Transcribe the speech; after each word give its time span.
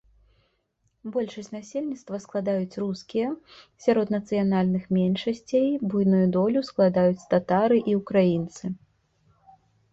Большасць 1.17 1.51
насельніцтва 1.57 2.19
складаюць 2.23 2.79
рускія, 2.85 3.29
сярод 3.87 4.07
нацыянальных 4.17 4.83
меншасцей 4.99 5.69
буйную 5.95 6.25
долю 6.41 6.67
складаюць 6.73 7.27
татары 7.37 7.77
і 7.95 7.99
украінцы. 8.03 8.63